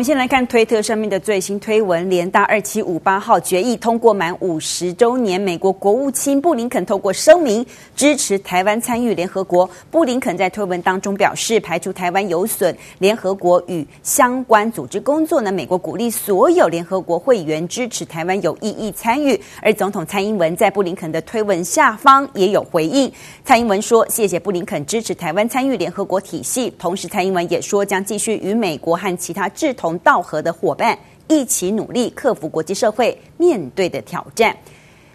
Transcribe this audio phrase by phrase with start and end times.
[0.00, 7.62] 我们先来看推特上面的最新推文，联大二七五八号决议通过满五十周年，美国国务卿布林肯透过声明
[7.94, 9.68] 支持台湾参与联合国。
[9.90, 19.38] 布林肯在推文当中表示，排除台湾有损联合国与相关组织工作呢，美国鼓励所有联合国会员支持台湾有意义参与。
[19.60, 23.12] 而总统蔡英文在布林肯的推文下方也有回应，
[23.44, 34.56] 蔡英文说：“谢谢布林肯支持台湾参与联合国体系。”同时，蔡英文也说将继续与美国和其他志同道合的伙伴一起努力，克服国际社会面对的挑战。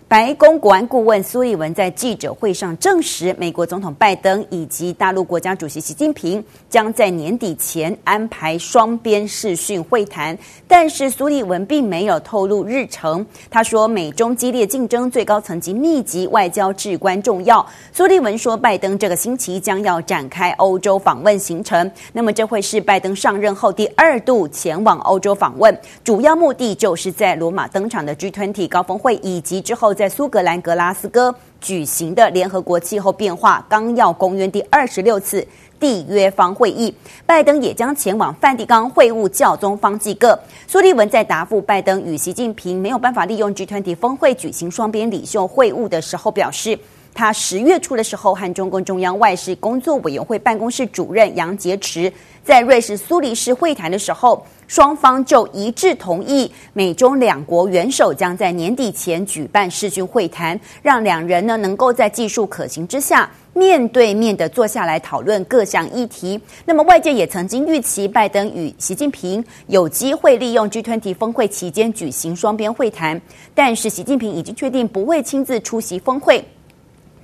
[0.07, 10.37] 白宫国安顾问苏利文在记者会上证实，美国总统拜登以及大陆国家主席习近平将在年底前安排双边视讯会谈，
[10.67, 13.25] 但是苏利文并没有透露日程。
[13.49, 17.65] 他说，美中激烈竞争，最高层级密集，外交至关重要。
[17.91, 29.94] 苏利文说，拜登这个星期将要展开欧洲访问行程，那么这会是拜登上任后第二度前往欧洲访问，主要目的就是在罗马登场的 G20 高峰会以及之后。
[29.95, 35.47] 在苏格兰格拉斯哥举行的联合国气候变化纲要公约第二十六次
[35.79, 36.93] 缔约方会议，
[37.25, 40.37] 拜登也将前往梵蒂冈会晤教宗方济各。
[40.67, 46.77] 苏利文在答复拜登与习近平没有办法利用集团体峰会举行双边领袖会晤的时候，表示，
[47.15, 52.11] 他十月初的时候和中共中央外事工作委员会办公室主任杨洁篪
[52.43, 66.39] 在瑞士苏黎世会谈的时候，双方就一致同意，美中两国元首将在年底前举办视讯会谈，让两人呢能够在技术可行之下，面对面的坐下来讨论各项议题。
[66.65, 73.19] 那么外界也曾经预期，拜登与习近平有机会利用 G20 峰会期间举行双边会谈，
[73.55, 76.45] 但是习近平已经确定不会亲自出席峰会。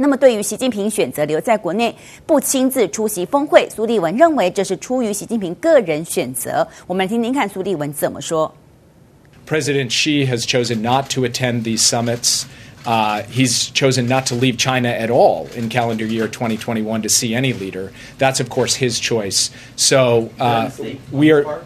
[0.02, 6.68] 那么，对于习近平选择留在国内不亲自出席峰会，苏利文认为这是出于习近平个人选择。
[6.88, 8.52] 我们来听听看苏利文怎么说。
[9.48, 12.46] President Xi has chosen not to attend these summits.
[12.84, 17.36] Uh, he's chosen not to leave China at all in calendar year 2021 to see
[17.36, 17.92] any leader.
[18.18, 19.52] That's, of course, his choice.
[19.76, 20.72] So uh,
[21.12, 21.62] we are.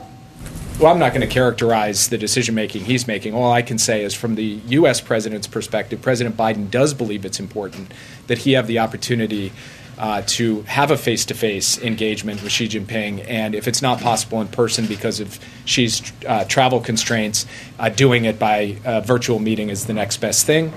[0.77, 3.33] Well, I'm not going to characterize the decision making he's making.
[3.33, 4.99] All I can say is, from the U.S.
[4.99, 7.93] president's perspective, President Biden does believe it's important
[8.27, 9.53] that he have the opportunity
[9.97, 13.25] uh, to have a face to face engagement with Xi Jinping.
[13.25, 17.45] And if it's not possible in person because of Xi's uh, travel constraints,
[17.79, 20.73] uh, doing it by virtual meeting is the next best thing.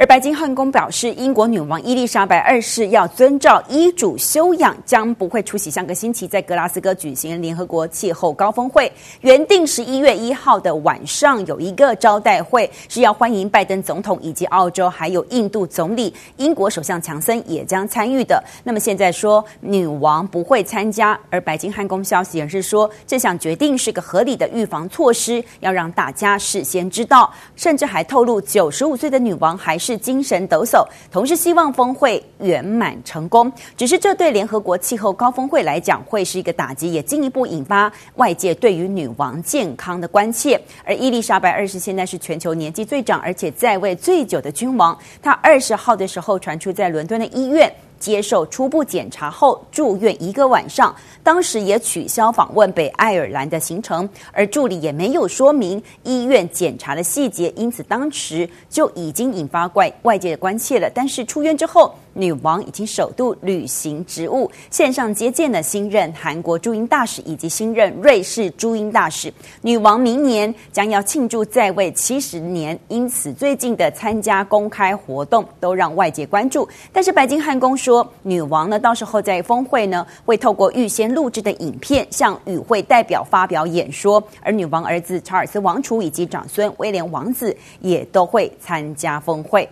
[0.00, 8.90] 而白金汉宫表示，英国女王伊丽莎白二世要遵照医嘱休养，将不会出席上个星期在格拉斯哥举行联合国气候高峰会。
[9.20, 18.42] 原定十一月一号的晚上有一个招待会，是要欢迎拜登总统以及澳洲还有印度总理，英国首相强森也将参与的。
[18.64, 29.89] 那么现在说女王不会参加，而白金汉宫消息人士说，这项决定是个合理的预防措施，要让大家事先知道，甚至还透露九十五岁的女王还是。
[29.90, 33.52] 是精神抖擞，同时希望峰会圆满成功。
[33.76, 40.60] 只是这对联合国气候高峰会来讲会是一个打击，也进一步引发外界对于女王健康的关切。
[40.84, 44.96] 而伊丽莎白二世现在是全球年纪最长，而且在位最久的君王。
[45.20, 47.72] 她二十号的时候传出在伦敦的医院。
[48.00, 60.90] 接受初步检查后住院一个晚上，当时也取消访问北爱尔兰的行程，而助理也没有说明医院检查的细节，因此当时就已经引发外外界的关切了。
[60.92, 69.32] 但是出院之后，女王已经首度履行职务，线上接见了新任韩国驻英大使以及新任瑞士驻英大使。
[69.62, 76.68] 女王明年将要庆祝在位七十年，因此最近的参加公开活动都让外界关注。
[76.92, 89.68] 但是白金汉宫说，女王呢到时候在峰会呢会透过预先录制的影片向与会代表发表演说，而女王儿子查尔斯王储以及长孙威廉王子也都会参加峰会。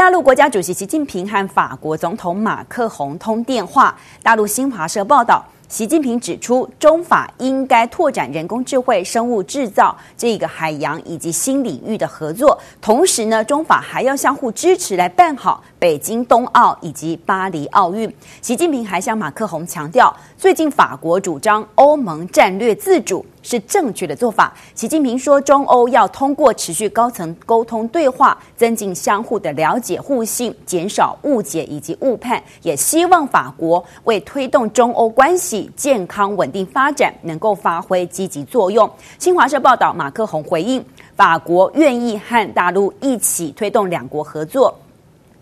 [0.00, 3.94] 大陆国家主席习近平和法国总统马克宏通电话。
[4.22, 18.10] 大陆新华社报道，习近平指出，中法应该拓展人工智慧、生物制造这个海洋以及新领域的合作，同时呢，中法还要相互支持来办好北京冬奥以及巴黎奥运。
[18.40, 23.22] 习近平还向马克宏强调，最近法国主张欧盟战略自主。
[23.42, 24.52] 是正确的做法。
[24.74, 32.42] 习近平说，中欧要通过持续高层沟通对话，增进相互的了解互信，减少误解以及误判。
[32.62, 38.90] 也希望法国为推动中欧关系健康稳定发展能够发挥积极作用。
[39.18, 40.84] 新华社报道，马克宏回应，
[41.16, 44.74] 法国愿意和大陆一起推动两国合作。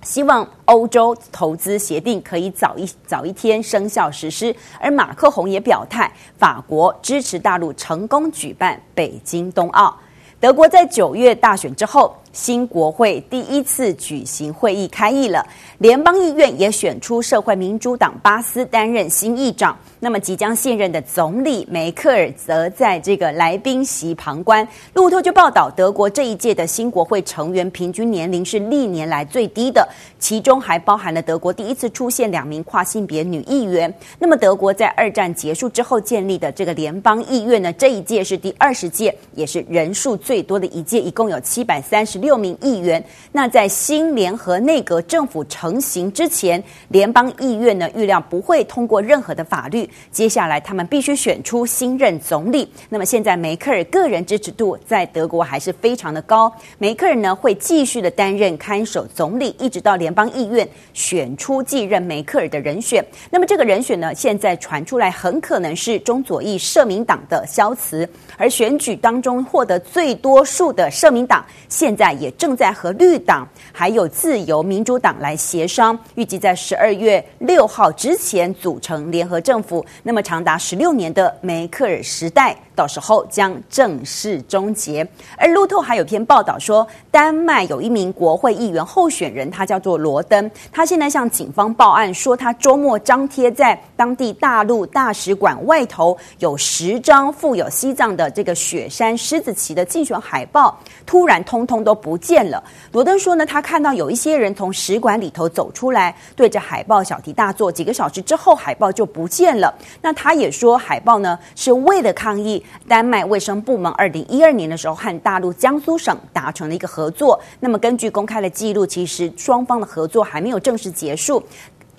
[0.03, 4.55] 希望欧洲投资协定可以早一早一天生效实施。
[4.81, 9.97] 而马克宏也表态，法国支持大陆成功举办北京冬奥。
[10.41, 15.45] 德国在九月大选之后，新国会第一次举行会议开议了，
[15.79, 19.77] 联邦议院也选出社会民主党巴斯担任新议长。
[20.01, 24.67] 那么即将卸任的总理梅克尔则在这个来宾席旁观。
[24.95, 29.89] 路透就报道，德国这一届的新国会成员平均年龄是历年来最低的，
[30.21, 33.93] 其中还包含了德国第一次出现两名跨性别女议员。
[34.21, 43.03] 那么德国在二战结束之后建立的这个联邦议院呢，这一届是第二十届，也是人数最多的一届，一共有七百三十六名议员。
[43.33, 49.89] 那在新联合内阁政府成型之前，联邦议院呢预料不会通过任何的法律。
[50.11, 52.71] 接下来，他们必须选出新任总理。
[52.89, 56.53] 那么，现在梅克尔个人支持度在德国还是非常的高。
[56.79, 63.05] 梅克尔呢会继续的担任看守总理，一直到联邦议院选出继任梅克尔的人选。
[63.31, 68.09] 那么，这个人选呢，现在传出来很可能是中左翼社民党的萧茨。
[68.37, 79.85] 而选举当中获得最多数的社民党，现在也正在和绿党还有自由民主党来协商，预计在十二月六号之前组成联合政府。
[80.03, 85.05] 那么长达十六年的梅克尔时代，到时候将正式终结。
[85.37, 102.63] 而路透还有篇报道说，丹麦有一名国会议员候选人，他叫做罗登，他现在向警方报案说，他周末张贴在当地大陆大使馆外头有十张附有西藏的这个雪山狮子旗的竞选海报，突然通通都不见了。
[102.93, 109.75] 罗登说呢，他看到有一些人从使馆里头走出来，对着海报小题大做，几个小时之后海报就不见了。
[110.01, 117.39] 那他也说，海报呢是为了抗议丹麦卫生部门二零一二年的时候和大陆江苏省达成了一个合作。
[117.61, 121.43] 那么根据公开的记录，其实双方的合作还没有正式结束。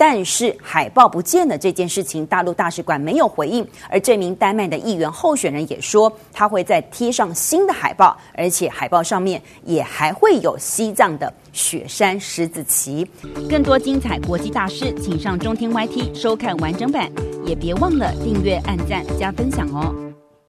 [0.02, 3.68] 但是海报不见了这件事情，大陆大使馆没有回应。
[3.90, 13.06] 而这名丹麦的议员候选人也说，他会再贴上新的海报，而且海报上面也还会有西藏的雪山狮子旗。
[13.50, 17.12] 更多精彩国际大事，请上中天 YT 收看完整版。
[17.46, 20.09] 也别忘了订阅、按赞、加分享哦！